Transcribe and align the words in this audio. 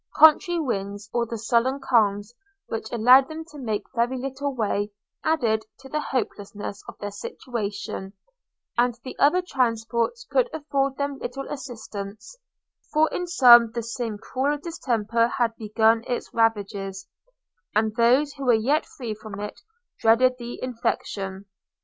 Contrary 0.15 0.59
winds, 0.59 1.11
or 1.13 1.27
sullen 1.37 1.79
calms 1.79 2.33
which 2.65 2.91
allowed 2.91 3.27
them 3.27 3.45
to 3.45 3.59
make 3.59 3.83
very 3.93 4.17
little 4.17 4.51
way, 4.55 4.89
added 5.23 5.63
to 5.77 5.87
the 5.87 6.01
hopelessness 6.01 6.83
of 6.89 6.97
their 6.97 7.11
situation, 7.11 8.11
and 8.79 8.97
the 9.03 9.15
other 9.19 9.43
transports 9.47 10.25
could 10.31 10.49
afford 10.55 10.97
them 10.97 11.19
little 11.19 11.47
assistance; 11.51 12.35
for 12.91 13.07
in 13.13 13.27
some 13.27 13.71
the 13.73 13.83
same 13.83 14.17
cruel 14.17 14.57
distemper 14.57 15.27
had 15.27 15.55
begun 15.57 16.03
its 16.07 16.33
ravages, 16.33 17.07
and 17.75 17.95
those 17.95 18.33
who 18.33 18.45
were 18.45 18.53
yet 18.55 18.87
free 18.97 19.13
from 19.13 19.39
it 19.39 19.59
dreaded 20.01 20.33
the 20.39 20.59
infection. 20.63 21.45